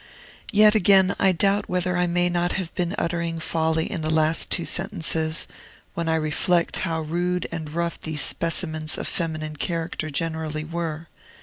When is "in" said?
3.91-4.01